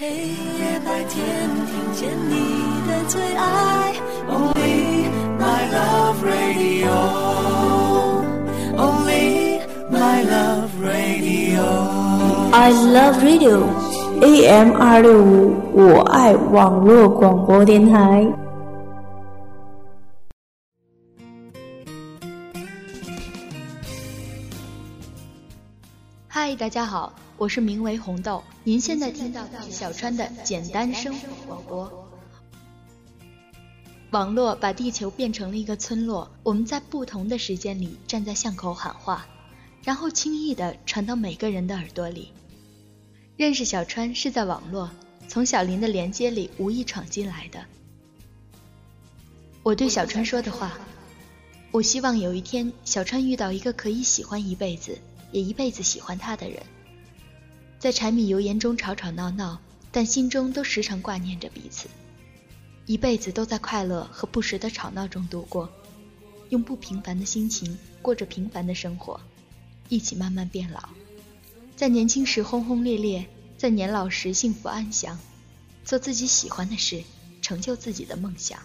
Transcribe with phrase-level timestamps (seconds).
[0.00, 1.26] 黑夜白天，
[1.66, 2.34] 听见你
[2.88, 3.92] 的最爱
[4.30, 6.88] ，Only my love radio。
[8.78, 9.60] Only
[9.90, 11.60] my love radio。
[12.50, 13.66] I love radio。
[14.22, 18.26] AM 二六五，我爱网络广播电台。
[26.26, 27.12] 嗨，大家好。
[27.40, 32.10] 我是名为红豆，您现在听到的是小川的简单生活广播。
[34.10, 39.26] 网络把地球变成了一个村落，我们在不同的时间里站在巷口喊话，
[39.82, 42.30] 然后轻易的传到每个人的耳朵里。
[43.38, 44.90] 认识小川是在网络，
[45.26, 47.64] 从小林的连接里无意闯进来的。
[49.62, 50.78] 我对小川说的话，
[51.70, 54.98] 我希望有一天小川遇到一个可以喜欢一辈子，
[55.32, 56.62] 也一辈子喜欢他的人。
[57.80, 59.58] 在柴米油盐中吵吵闹闹，
[59.90, 61.88] 但心中都时常挂念着彼此，
[62.84, 65.66] 一辈子都在快乐和不时的吵闹中度过，
[66.50, 69.18] 用不平凡的心情过着平凡的生活，
[69.88, 70.90] 一起慢慢变老，
[71.74, 75.18] 在年轻时轰轰烈烈，在年老时幸福安详，
[75.82, 77.02] 做自己喜欢的事，
[77.40, 78.60] 成就自己的梦想，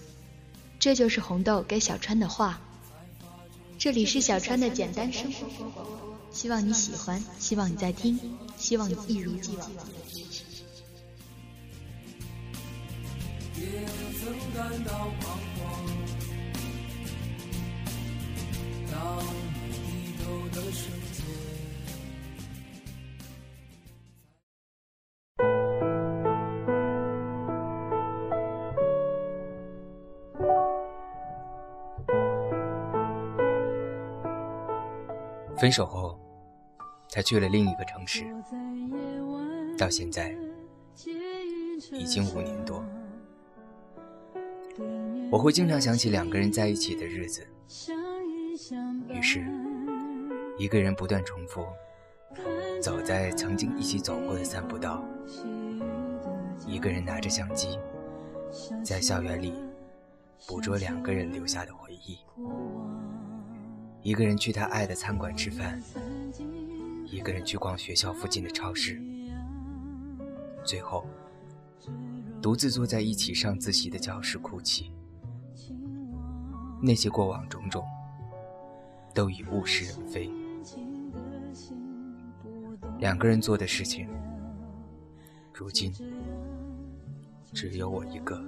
[0.78, 2.60] 这就是红豆给小川的话。
[3.78, 6.15] 这里是小川的简单生活。
[6.36, 8.20] 希望你喜欢，希望你在听，
[8.58, 9.72] 希望你一如既往。
[35.58, 36.05] 分手后。
[37.16, 38.26] 他去了另一个城市，
[39.78, 40.36] 到现在
[41.94, 42.84] 已经五年多。
[45.32, 47.48] 我会经常想起两个人在一起的日子，
[49.08, 49.48] 于是，
[50.58, 51.66] 一个人不断重复
[52.82, 55.02] 走在曾经一起走过的散步道，
[56.68, 57.80] 一个人拿着相机，
[58.84, 59.54] 在校园里
[60.50, 62.18] 捕捉两个人留下的回忆，
[64.02, 65.82] 一个人去他爱的餐馆吃饭。
[67.06, 69.02] 一个人去逛学校附近的超市，
[70.64, 71.06] 最后
[72.42, 74.92] 独自坐在一起上自习的教室哭泣。
[76.82, 77.84] 那些过往种种，
[79.14, 80.30] 都已物是人非。
[83.00, 84.08] 两个人做的事情，
[85.54, 85.92] 如今
[87.54, 88.40] 只有我一个。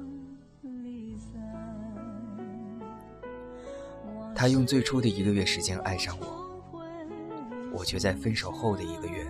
[4.35, 6.47] 他用最初的一个月时间爱上我。
[7.78, 9.24] 我却在分手后的一个月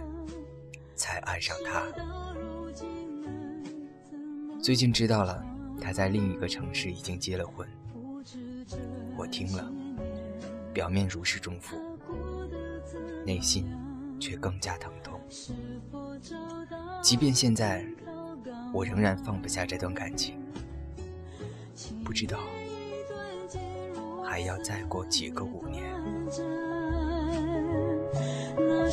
[0.95, 1.83] 才爱上他。
[4.63, 5.43] 最近知道了
[5.81, 7.67] 他在另一个城市已经结了婚，
[9.17, 9.69] 我听了，
[10.73, 11.75] 表面如释重负，
[13.25, 13.69] 内心
[14.17, 15.19] 却更加疼痛。
[17.03, 17.85] 即便现在，
[18.73, 20.39] 我仍然放不下这段感情，
[22.05, 22.39] 不知道
[24.23, 25.96] 还要再过几个五年。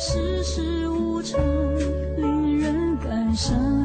[0.07, 1.41] 世事无常，
[2.15, 3.84] 令人感伤。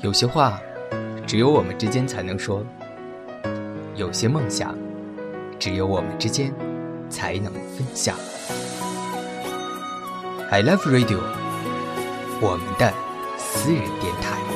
[0.00, 0.58] 有些话，
[1.26, 2.64] 只有我们之间才能说；
[3.96, 4.74] 有些梦想，
[5.58, 6.50] 只有我们之间
[7.10, 8.16] 才能分享。
[10.50, 11.18] I love radio，
[12.40, 12.92] 我们的
[13.36, 14.53] 私人电台。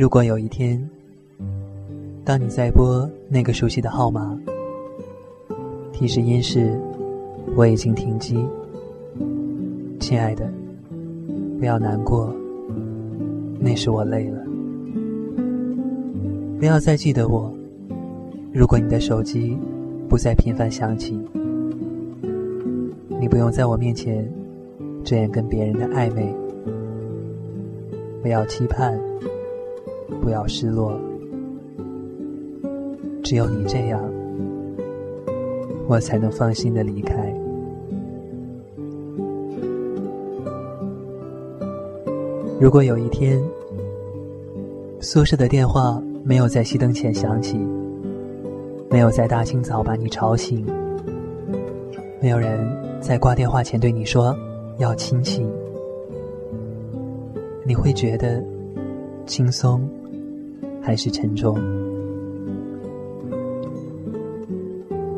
[0.00, 0.82] 如果有一天，
[2.24, 4.34] 当你在拨那个熟悉的号码，
[5.92, 6.80] 提示音是
[7.54, 8.42] “我已经停机”，
[10.00, 10.50] 亲爱的，
[11.58, 12.34] 不要难过，
[13.58, 14.42] 那是我累了。
[16.58, 17.52] 不要再记得我。
[18.54, 19.54] 如果你的手机
[20.08, 21.20] 不再频繁响起，
[23.20, 24.26] 你不用在我面前
[25.04, 26.34] 这样跟别人的暧昧。
[28.22, 28.98] 不要期盼。
[30.20, 30.98] 不要失落，
[33.22, 34.02] 只有你这样，
[35.86, 37.34] 我才能放心的离开。
[42.60, 43.42] 如果有一天，
[45.00, 47.58] 宿舍的电话没有在熄灯前响起，
[48.90, 50.66] 没有在大清早把你吵醒，
[52.20, 52.60] 没有人
[53.00, 54.36] 在挂电话前对你说
[54.76, 55.50] 要亲亲，
[57.64, 58.44] 你会觉得
[59.24, 59.88] 轻松。
[60.80, 61.58] 还是沉重。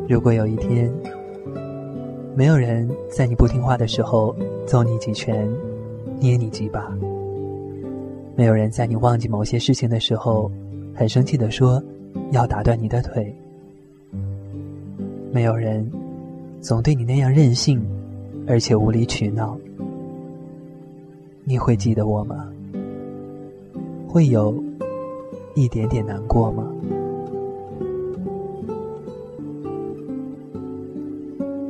[0.08, 0.92] 如果有一天，
[2.34, 4.34] 没有人在你不听话的时候
[4.66, 5.48] 揍你几拳、
[6.18, 6.80] 捏你几把；
[8.36, 10.50] 没有人在你忘记某些事情的时候
[10.94, 11.82] 很生气的说
[12.32, 13.24] 要打断你的腿；
[15.30, 15.90] 没有人
[16.60, 17.82] 总对你那样任性
[18.46, 19.56] 而且无理取闹，
[21.44, 22.48] 你会记得我吗？
[24.08, 24.62] 会有？
[25.54, 26.66] 一点点难过吗？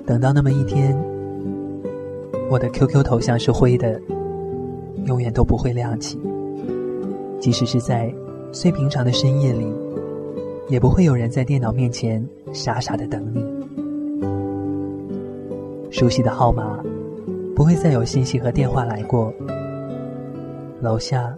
[0.06, 0.96] 等到那么一天，
[2.50, 4.00] 我的 QQ 头像是灰的，
[5.06, 6.20] 永远都不会亮起。
[7.40, 8.12] 即使是在
[8.52, 9.66] 最平常的深夜里，
[10.68, 13.44] 也不会有人在电脑面前傻傻的等你。
[15.90, 16.82] 熟悉的号码，
[17.54, 19.32] 不会再有信息和电话来过。
[20.80, 21.34] 楼下。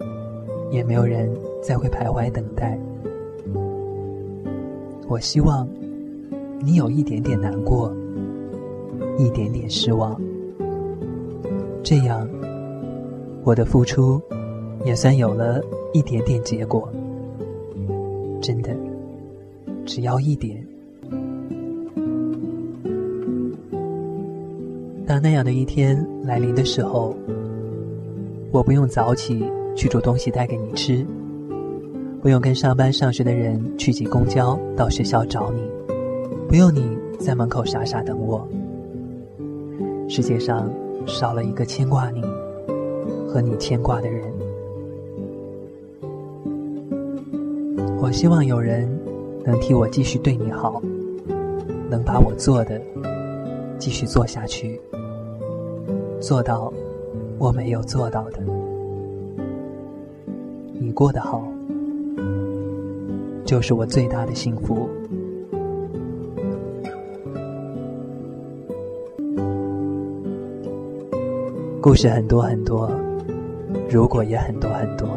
[0.71, 1.31] 也没有人
[1.65, 2.77] 再会徘徊等待。
[5.07, 5.67] 我希望
[6.59, 7.91] 你有一点点难过，
[9.17, 10.15] 一点点失望，
[11.81, 12.29] 这样
[13.43, 14.21] 我的付出
[14.83, 15.59] 也算有了
[15.91, 16.87] 一点点结果。
[18.39, 18.69] 真的，
[19.85, 20.63] 只要一点。
[25.07, 27.15] 当那样的一天来临的时候，
[28.51, 29.43] 我不用早起。
[29.77, 31.05] 去煮东西带给你吃，
[32.25, 35.61] 不用跟上班上学的人去挤公交到学校找你，
[36.47, 38.43] 不用你在门口傻傻等我。
[40.09, 40.67] 世界上
[41.05, 42.23] 少了一个牵挂你
[43.27, 44.33] 和你牵挂的人。
[48.01, 48.89] 我希望有人
[49.43, 50.81] 能替我继续对你好，
[51.91, 52.81] 能把我做的
[53.77, 54.81] 继续做下去，
[56.19, 56.73] 做到
[57.37, 58.39] 我没有做到的。
[60.73, 61.47] 你过得好，
[63.45, 64.89] 就是我最大的幸福。
[71.79, 72.91] 故事很多很多，
[73.87, 75.07] 如果也很多很多。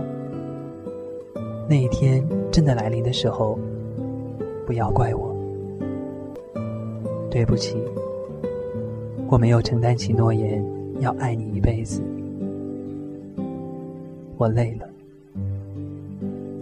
[1.67, 3.59] 那一天真的来临的时候，
[4.67, 5.35] 不要怪我，
[7.31, 7.79] 对不起，
[9.29, 10.63] 我没有承担起诺言
[11.01, 12.03] 要爱你一辈子，
[14.37, 14.87] 我累了。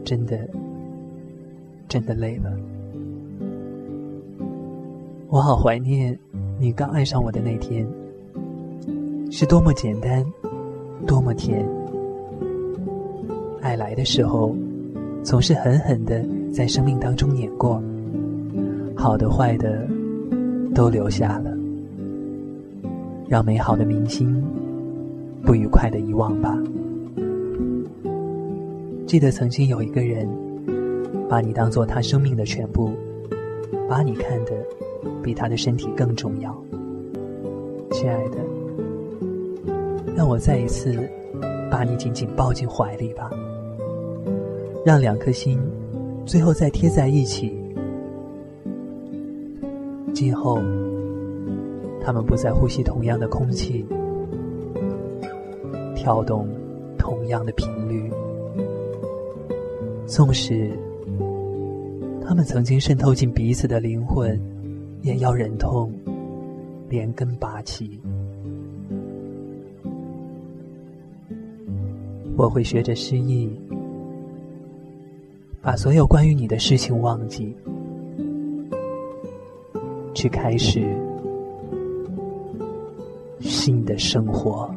[0.05, 0.39] 真的，
[1.89, 2.53] 真的累了。
[5.29, 6.19] 我好怀念
[6.59, 7.87] 你刚爱上我的那天，
[9.31, 10.25] 是多么简单，
[11.07, 11.67] 多么甜。
[13.61, 14.55] 爱来的时候，
[15.23, 17.83] 总是狠狠的在生命当中碾过，
[18.95, 19.87] 好的坏的
[20.75, 21.51] 都留下了，
[23.29, 24.43] 让美好的铭心，
[25.43, 26.57] 不愉快的遗忘吧。
[29.07, 30.29] 记得曾经有一个人，
[31.29, 32.93] 把你当做他生命的全部，
[33.89, 34.53] 把你看得
[35.23, 36.57] 比他的身体更重要。
[37.91, 38.39] 亲爱的，
[40.15, 40.97] 让我再一次
[41.71, 43.31] 把你紧紧抱进怀里吧，
[44.85, 45.59] 让两颗心
[46.25, 47.53] 最后再贴在一起。
[50.15, 50.61] 今后，
[52.01, 53.85] 他们不再呼吸同样的空气，
[55.95, 56.49] 跳动
[56.97, 58.11] 同样的频率。
[60.07, 60.71] 纵使
[62.29, 64.39] 他们曾经渗透进彼此的灵魂，
[65.03, 65.93] 也要忍痛
[66.89, 68.01] 连根拔起。
[72.37, 73.49] 我会学着失忆，
[75.63, 77.57] 把所有关于你的事情忘记。
[80.13, 80.83] 去开始
[83.39, 84.75] 新的生活。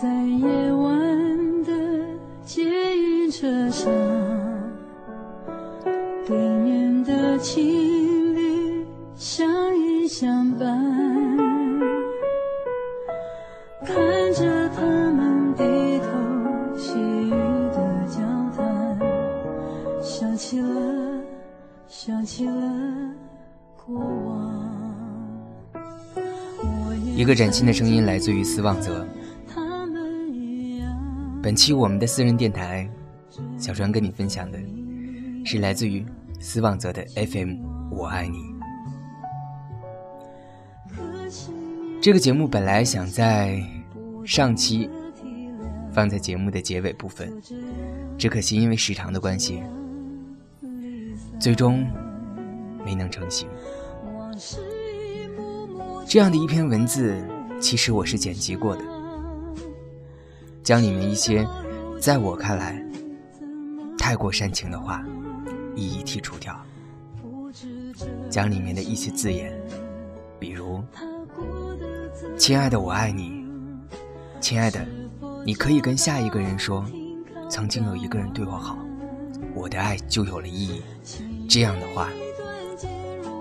[0.00, 1.72] 在夜晚的
[2.42, 2.62] 捷
[2.96, 3.92] 运车上，
[6.26, 10.68] 对面的情侣相依相伴，
[13.84, 13.94] 看
[14.32, 15.64] 着他们低
[15.98, 18.22] 头细语的交
[18.56, 18.98] 谈，
[20.00, 20.66] 想起了，
[21.86, 22.54] 想起了
[23.76, 24.50] 过往。
[27.14, 29.06] 一个崭新的声音来自于斯旺泽。
[31.50, 32.88] 本期我们的私人电台，
[33.58, 34.58] 小川跟你分享的
[35.44, 36.06] 是来自于
[36.38, 37.48] 斯旺泽的 FM
[37.90, 38.38] 《我爱你》。
[42.00, 43.60] 这个节目本来想在
[44.24, 44.88] 上期
[45.90, 47.28] 放在节目的结尾部分，
[48.16, 49.60] 只可惜因为时长的关系，
[51.40, 51.84] 最终
[52.84, 53.48] 没能成型。
[56.06, 57.20] 这样的一篇文字，
[57.60, 58.84] 其实我是剪辑过的。
[60.62, 61.46] 将里面一些
[62.00, 62.82] 在我看来
[63.98, 65.04] 太过煽情的话
[65.74, 66.54] 一一剔除掉，
[68.28, 69.52] 将里面的一些字眼，
[70.38, 70.82] 比如
[72.36, 73.44] “亲爱的，我爱你
[74.40, 74.84] ”，“亲爱的，
[75.44, 76.84] 你可以跟下一个人说，
[77.48, 78.76] 曾经有一个人对我好，
[79.54, 80.82] 我的爱就有了意义”
[81.48, 82.08] 这样的话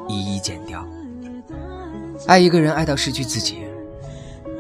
[0.08, 0.86] 一一剪掉。
[2.28, 3.60] 爱一个人爱到失去自己，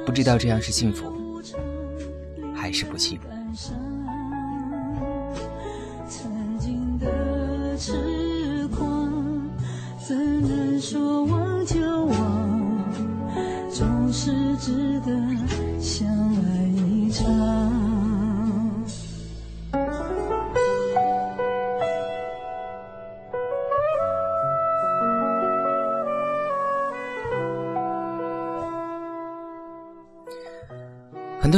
[0.05, 1.18] 不知道这样是幸福。
[2.69, 3.19] 还是不幸。
[6.07, 9.11] 曾经的痴狂，
[9.97, 11.25] 怎能说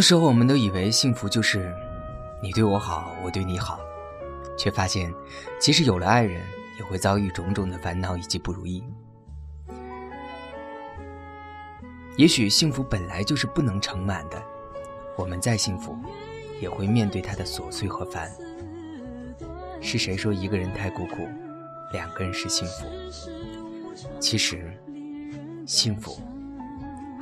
[0.01, 1.71] 多时候，我们都以为幸福就是
[2.41, 3.79] 你对我好，我对你好，
[4.57, 5.13] 却发现，
[5.59, 6.41] 其实有了爱人，
[6.79, 8.83] 也会遭遇种种的烦恼以及不如意。
[12.17, 14.41] 也许幸福本来就是不能盛满的，
[15.15, 15.95] 我们再幸福，
[16.59, 18.31] 也会面对它的琐碎和烦。
[19.81, 21.27] 是谁说一个人太孤苦，
[21.93, 22.87] 两个人是幸福？
[24.19, 24.75] 其实，
[25.67, 26.19] 幸福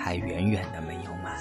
[0.09, 1.37] 还远远的没有满。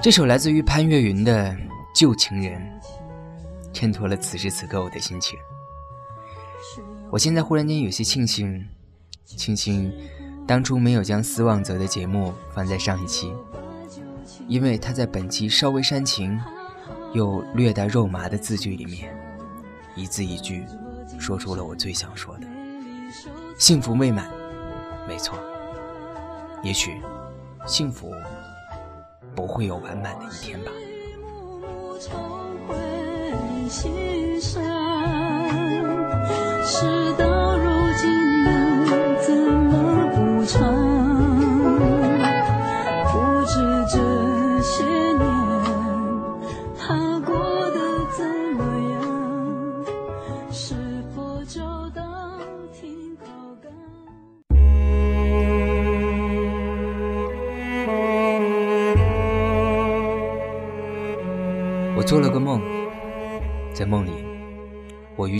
[0.00, 1.50] 这首来自于潘越云的
[1.94, 2.58] 《旧情人》，
[3.74, 5.38] 衬托了此时此刻我的心情。
[7.10, 8.66] 我现在忽然间有些庆幸，
[9.26, 9.92] 庆幸
[10.46, 13.30] 当初没有将斯旺泽的节目放在上一期，
[14.48, 16.40] 因为他在本期稍微煽情。
[17.12, 19.16] 又略带肉麻的字句里面，
[19.94, 20.66] 一字一句，
[21.16, 22.46] 说出了我最想说的：
[23.56, 24.28] 幸福未满，
[25.06, 25.38] 没错。
[26.64, 27.00] 也许，
[27.68, 28.12] 幸福
[29.32, 30.72] 不会有完满的一天吧。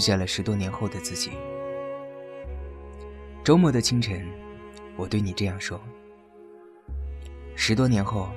[0.04, 1.30] 见了十多年后的自己。
[3.42, 4.22] 周末的清晨，
[4.96, 5.80] 我对你这样说：
[7.56, 8.28] 十多年后，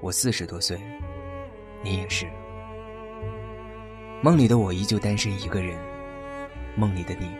[0.00, 0.76] 我四十多岁，
[1.84, 2.26] 你也是。
[4.22, 5.78] 梦里的我依旧单身一个人，
[6.76, 7.30] 梦里的你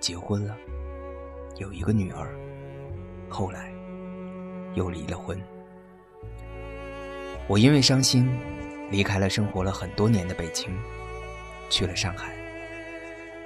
[0.00, 0.56] 结婚了，
[1.58, 2.34] 有一个女儿，
[3.28, 3.70] 后来
[4.76, 5.38] 又离了婚。
[7.48, 8.26] 我因为伤心，
[8.90, 10.70] 离开了生活了很多年的北京，
[11.68, 12.34] 去了上海，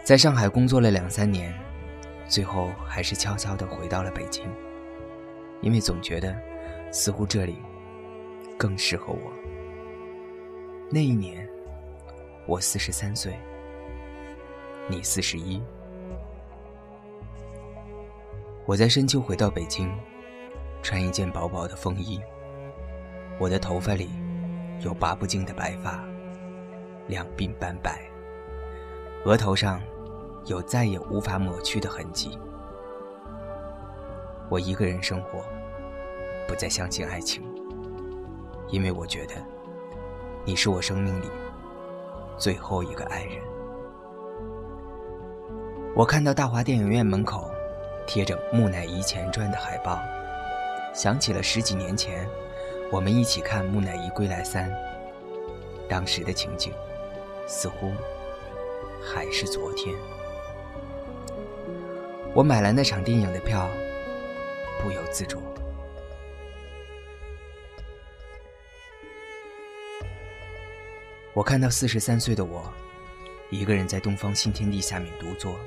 [0.06, 1.52] 在上海工作了两三年，
[2.28, 4.44] 最后还是悄悄地回到了北京，
[5.62, 6.32] 因为总觉得
[6.92, 7.56] 似乎这里
[8.56, 9.32] 更适合我。
[10.92, 11.44] 那一年。
[12.46, 13.36] 我四十三岁，
[14.88, 15.60] 你四十一。
[18.64, 19.92] 我在深秋回到北京，
[20.84, 22.20] 穿一件薄薄的风衣。
[23.40, 24.08] 我的头发里
[24.82, 26.04] 有拔不尽的白发，
[27.08, 28.00] 两鬓斑白，
[29.24, 29.82] 额头上
[30.46, 32.38] 有再也无法抹去的痕迹。
[34.48, 35.44] 我一个人生活，
[36.46, 37.42] 不再相信爱情，
[38.68, 39.34] 因为我觉得
[40.44, 41.28] 你是我生命里。
[42.38, 43.42] 最后一个爱人。
[45.96, 47.50] 我看到大华电影院门口
[48.06, 49.98] 贴着《木乃伊前传》的海报，
[50.94, 52.28] 想起了十几年前
[52.92, 54.70] 我们一起看《木乃伊归来三》，
[55.88, 56.72] 当时的情景
[57.48, 57.90] 似乎
[59.02, 59.96] 还是昨天。
[62.36, 63.66] 我买了那场电影的票，
[64.82, 65.42] 不由自主。
[71.32, 72.70] 我看到四十三岁的我，
[73.48, 75.58] 一个人在东方新天地下面独坐，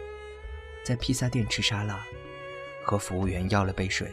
[0.83, 2.05] 在披萨店吃沙拉，
[2.83, 4.11] 和服务员要了杯水。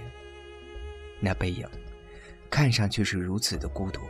[1.21, 1.69] 那背影，
[2.49, 4.01] 看上去是如此的孤独，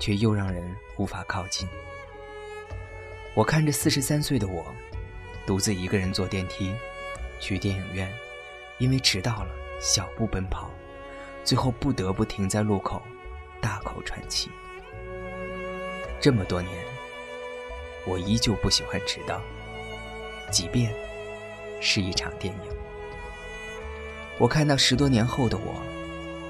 [0.00, 1.68] 却又让人无法靠近。
[3.34, 4.64] 我看着四十三岁的我，
[5.46, 6.74] 独自一个人坐电梯，
[7.38, 8.12] 去电影院，
[8.78, 10.70] 因为迟到了，小步奔跑，
[11.44, 13.02] 最后不得不停在路口，
[13.60, 14.50] 大口喘气。
[16.20, 16.72] 这么多年，
[18.06, 19.40] 我依旧不喜欢迟到，
[20.50, 20.92] 即便
[21.80, 22.70] 是一场电影。
[24.38, 25.82] 我看到十多年后的我，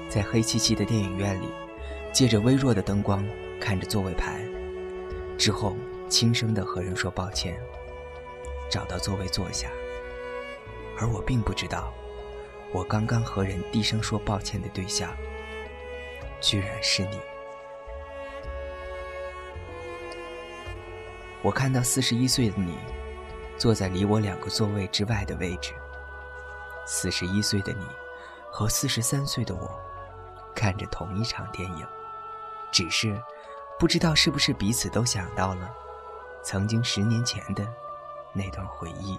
[0.09, 1.47] 在黑漆漆的电影院里，
[2.11, 3.23] 借着微弱的灯光
[3.59, 4.39] 看着座位牌，
[5.37, 5.75] 之后
[6.07, 7.59] 轻声的和人说抱歉，
[8.69, 9.69] 找到座位坐下。
[10.99, 11.93] 而我并不知道，
[12.73, 15.09] 我刚刚和人低声说抱歉的对象，
[16.41, 17.19] 居然是你。
[21.41, 22.77] 我看到四十一岁的你，
[23.57, 25.73] 坐在离我两个座位之外的位置。
[26.85, 27.85] 四十一岁的你，
[28.51, 29.79] 和四十三岁的我，
[30.53, 31.87] 看着同一场电影，
[32.73, 33.17] 只是
[33.79, 35.73] 不知道是不是彼此都想到了
[36.43, 37.65] 曾经十年前的
[38.33, 39.17] 那段回忆。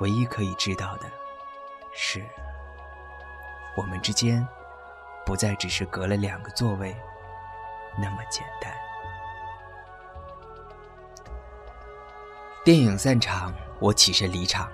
[0.00, 1.10] 唯一可以知道的
[1.92, 2.24] 是，
[3.76, 4.46] 我们之间
[5.26, 6.94] 不再只是隔了两个座位
[8.00, 8.72] 那么简单。
[12.64, 14.70] 电影散场，我起身离场。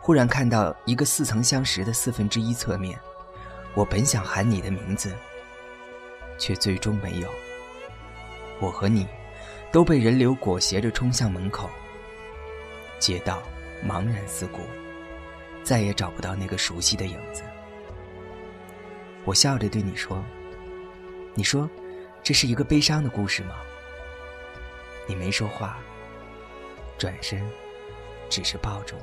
[0.00, 2.98] 忽然看到一个似曾相识的四分之一侧面，
[3.72, 5.16] 我本想喊你的名字，
[6.38, 7.30] 却最终没有。
[8.60, 9.06] 我和你
[9.70, 11.70] 都被人流裹挟着冲向门口，
[12.98, 13.40] 街道
[13.86, 14.60] 茫然四顾，
[15.62, 17.42] 再也找不到那个熟悉的影子。
[19.24, 20.24] 我笑着对你说
[21.34, 21.68] ：“你说，
[22.22, 23.56] 这是一个悲伤的故事吗？”
[25.06, 25.78] 你没说话。
[26.98, 27.44] 转身，
[28.30, 29.02] 只是抱着我。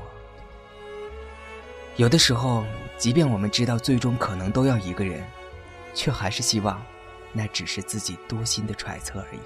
[1.97, 2.63] 有的时候，
[2.97, 5.21] 即便我们知道最终可能都要一个人，
[5.93, 6.81] 却还是希望，
[7.33, 9.39] 那只是自己多心的揣测而已。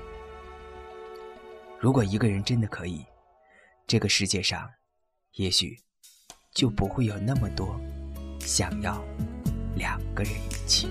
[1.79, 3.03] 如果一个人真的可以，
[3.87, 4.69] 这个世界上，
[5.35, 5.79] 也许
[6.53, 7.79] 就不会有那么多
[8.39, 9.03] 想要
[9.75, 10.87] 两个人一起。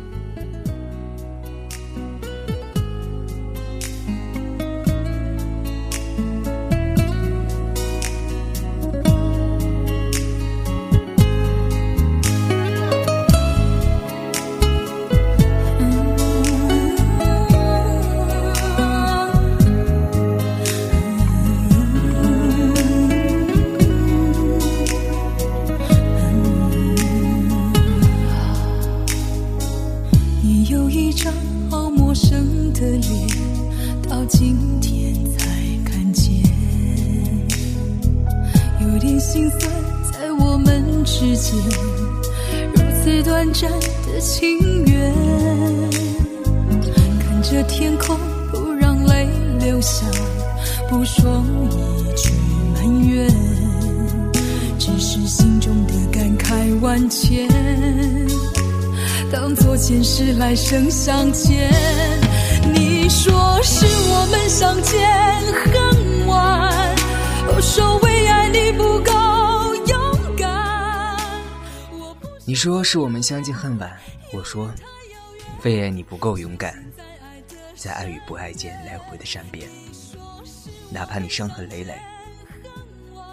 [56.93, 57.49] 万千。
[59.33, 61.71] 当作前世来生相欠，
[62.71, 65.01] 你说是我们相见
[65.65, 66.95] 恨晚，
[67.49, 69.15] 我说为爱你不够
[69.87, 71.17] 勇敢。
[72.45, 73.91] 你说是我们相见恨晚，
[74.31, 74.71] 我说
[75.65, 76.75] 为爱你不够勇敢，
[77.75, 79.67] 在爱与不爱间来回的善变，
[80.91, 81.95] 哪怕你伤痕累累，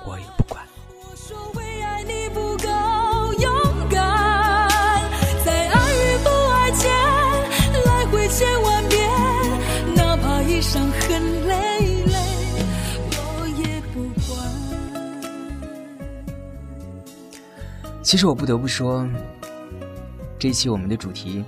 [0.05, 0.65] 我也不管。
[18.09, 19.07] 其实我不得不说，
[20.39, 21.45] 这一期我们的主题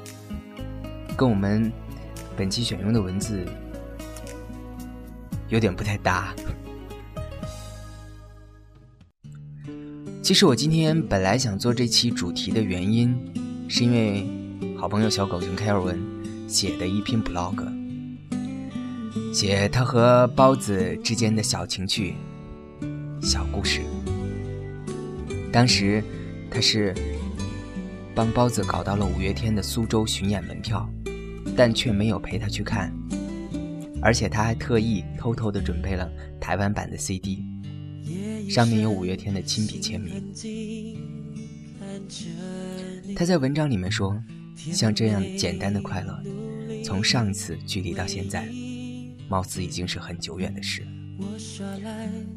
[1.17, 1.71] 跟我们
[2.37, 3.43] 本期选用的文字
[5.49, 6.31] 有点不太搭。
[10.21, 13.17] 其实我今天本来想做这期主题的原因，
[13.67, 14.23] 是因为
[14.77, 15.99] 好朋友小狗熊凯尔文
[16.47, 17.57] 写的一篇 blog，
[19.33, 22.13] 写他和包子之间的小情趣、
[23.19, 23.81] 小故事。
[25.51, 26.03] 当时
[26.51, 26.93] 他是
[28.13, 30.87] 帮包子搞到了五月天的苏州巡演门票，
[31.55, 32.93] 但却没有陪他去看，
[34.01, 36.11] 而且他还特意偷偷的准备了
[36.41, 37.43] 台湾版的 CD。
[38.49, 40.21] 上面有五月天的亲笔签名。
[43.15, 44.21] 他在文章里面说，
[44.55, 46.21] 像这样简单的快乐，
[46.83, 48.45] 从上一次距离到现在，
[49.29, 50.85] 貌似已经是很久远的事。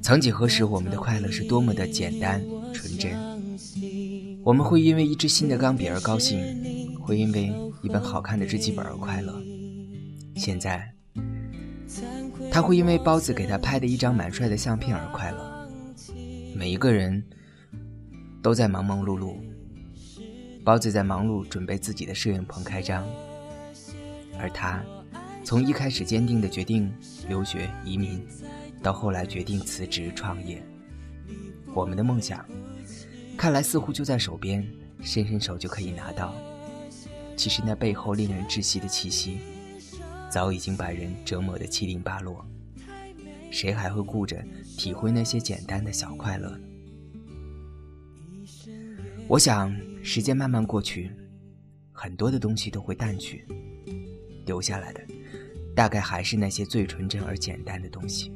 [0.01, 2.41] 曾几何时，我们的快乐是多么的简单
[2.73, 3.13] 纯真。
[4.45, 9.35] 我们会因为一支新的钢笔而高兴，会因为一本好看的日记本而快乐。
[10.37, 10.93] 现在，
[12.53, 15.67] 他会因为包子给他拍的一张蛮帅的相片而快乐。
[16.55, 17.25] 每一个人
[18.43, 19.37] 都在忙忙碌碌，
[20.63, 23.03] 包子在忙碌准备自己的摄影棚开张，
[24.39, 24.85] 而他
[25.43, 26.93] 从一开始坚定的决定
[27.27, 28.21] 留学移民，
[28.83, 30.63] 到后来决定辞职创业。
[31.75, 32.45] 我们的梦想，
[33.37, 34.67] 看来似乎就在手边，
[35.03, 36.35] 伸伸手就可以拿到。
[37.37, 39.39] 其实那背后令人窒息的气息，
[40.31, 42.45] 早已经把人折磨得七零八落。
[43.51, 44.43] 谁还会顾着
[44.77, 46.59] 体会那些简单的小快乐？
[49.29, 51.11] 我想，时间慢慢过去，
[51.93, 53.47] 很多的东西都会淡去，
[54.47, 55.01] 留下来的，
[55.75, 58.33] 大概还是那些最纯真而简单的东西。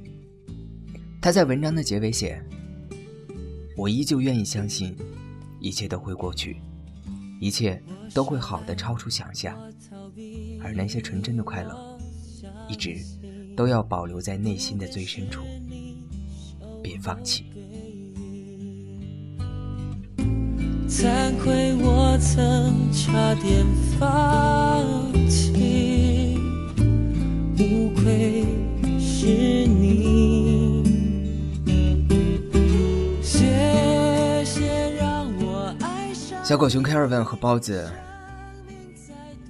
[1.20, 2.42] 他在文章的结尾写
[3.78, 4.94] ：“我依旧愿意相信，
[5.60, 6.60] 一切都会过去，
[7.40, 7.80] 一切
[8.12, 9.56] 都会好的超出想象，
[10.60, 11.98] 而那些纯真的快乐，
[12.68, 12.96] 一直。”
[13.56, 15.42] 都要保留在内心的最深处，
[16.80, 17.46] 别放弃。
[20.88, 23.66] 惭愧，我曾差点
[23.98, 26.38] 放弃，
[27.58, 28.44] 无愧
[29.00, 30.37] 是你。
[36.48, 37.92] 小狗熊凯尔文和包子，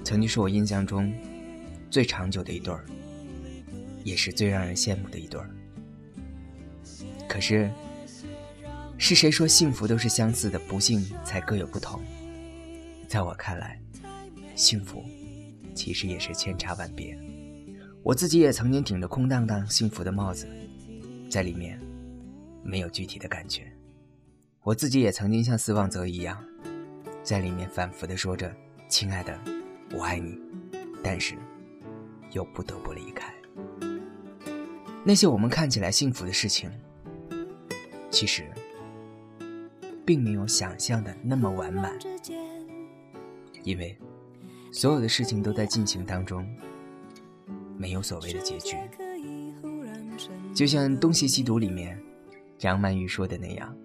[0.03, 1.15] 曾经是我印象中
[1.89, 2.85] 最长久的一对儿。
[4.03, 5.49] 也是最让人羡慕的一对儿。
[7.29, 7.71] 可是，
[8.99, 12.01] 是谁说幸福都是相似的，不幸才各有不同？
[13.07, 13.81] 在我看来，
[14.57, 15.05] 幸福
[15.77, 17.17] 其实也是千差万别。
[18.03, 20.49] 我自己也曾经顶着空荡荡幸福的帽子，
[21.31, 21.79] 在里面
[22.65, 23.73] 没有具体的感觉。
[24.65, 26.45] 我自己也曾经像斯旺泽一样，
[27.29, 28.51] 在里面反复的说着
[28.89, 29.39] “亲爱的，
[29.93, 30.41] 我爱你”，
[31.05, 31.35] 但是
[32.33, 33.31] 又不得不离开。
[35.05, 36.73] 那些我们看起来幸福的事情，
[38.11, 38.51] 其实
[40.07, 41.99] 并没有想象的那么完满，
[43.63, 43.95] 因为
[44.73, 46.49] 所有的事情都在进行当中，
[47.77, 48.75] 没有所谓的结局。
[50.55, 52.03] 就像《东邪西毒》里面
[52.57, 53.77] 张曼玉说的那样，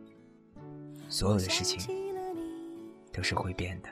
[1.09, 1.81] 所有的事情
[3.13, 3.89] 都是会变的。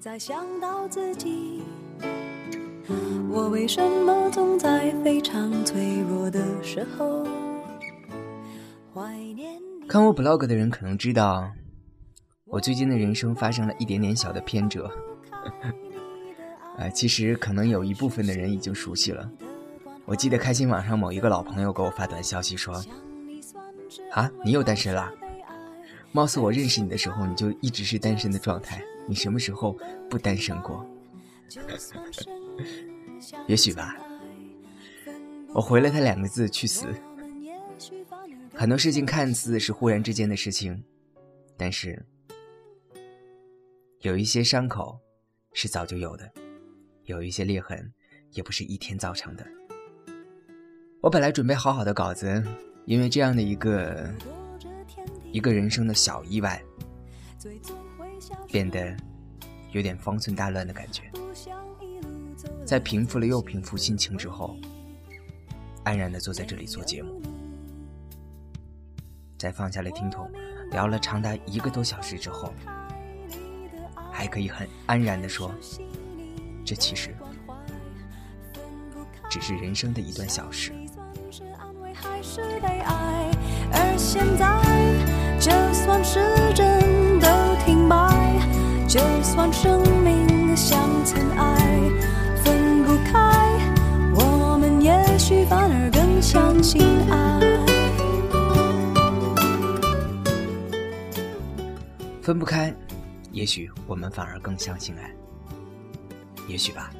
[0.00, 1.62] 再想到自己。
[3.30, 7.22] 我为什么总在非常脆弱的时候
[8.94, 11.52] 怀念看我 blog 的人可能知道，
[12.46, 14.90] 我最近的人生发生了一点点小的偏折。
[16.78, 19.30] 呃，其实可能有一部分的人已经熟悉了。
[20.06, 22.82] 我记得开心网上某一个老朋友给我发短消息说
[24.12, 25.12] ：“啊，你又单身了？
[26.12, 29.76] 貌似我认识你的时候你就一直是单身的状态，你什么时候
[30.08, 30.84] 不单身过？”
[33.46, 33.96] 也许吧。
[35.54, 36.86] 我回了他两个字：去死。
[38.54, 40.82] 很多事情看似是忽然之间的事情，
[41.56, 42.04] 但是
[44.00, 44.98] 有一些伤口
[45.52, 46.30] 是早就有的，
[47.04, 47.92] 有一些裂痕
[48.32, 49.46] 也不是一天造成的。
[51.00, 52.42] 我本来准备好好的稿子，
[52.84, 54.12] 因为这样的一个
[55.32, 56.62] 一个人生的小意外，
[58.46, 58.96] 变得
[59.72, 61.02] 有点方寸大乱的感觉。
[62.64, 64.56] 在平复了又平复心情之后，
[65.84, 67.20] 安然的坐在这里做节目。
[69.38, 70.30] 在放下了听筒，
[70.70, 72.52] 聊了长达一个多小时之后，
[74.12, 75.54] 还可以很安然的说，
[76.64, 77.14] 这其实
[79.30, 80.72] 只是人生的一段小事。
[83.70, 84.46] 而现在，
[85.40, 86.18] 就算时
[86.52, 87.28] 针都
[87.64, 87.96] 停摆，
[88.88, 91.80] 就算生命像尘埃，
[92.42, 93.48] 分不开，
[94.14, 97.40] 我们也许反而更相信爱。
[102.20, 102.74] 分不开，
[103.30, 105.14] 也许我们反而更相信爱。
[106.48, 106.90] 也许吧，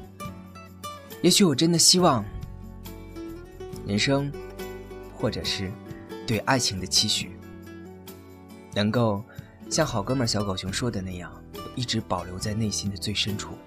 [1.21, 2.23] 也许我真的希望，
[3.85, 4.31] 人生，
[5.13, 5.69] 或者是
[6.25, 7.31] 对爱情的期许，
[8.73, 9.23] 能够
[9.69, 11.31] 像好哥们小狗熊说的那样，
[11.75, 13.57] 一直保留在内心的最深处，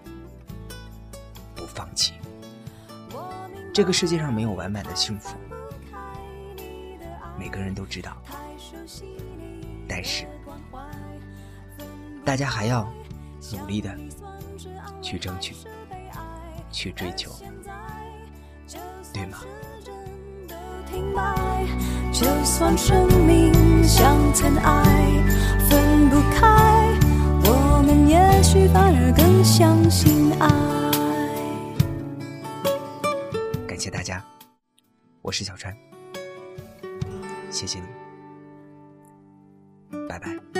[1.54, 2.14] 不放弃。
[3.72, 5.36] 这个世界上没有完满的幸福，
[7.38, 8.16] 每个人都知道，
[9.88, 10.26] 但是。
[12.24, 12.88] 大家还要
[13.52, 13.98] 努力的
[15.02, 15.56] 去争取，
[16.70, 17.32] 去追求，
[19.12, 19.38] 对吗？
[22.12, 24.84] 就算生命像尘埃，
[25.68, 26.46] 分不开，
[27.44, 30.48] 我们也许反而更相信爱。
[33.66, 34.22] 感谢大家，
[35.22, 35.74] 我是小川，
[37.50, 37.86] 谢谢你，
[40.06, 40.51] 拜拜。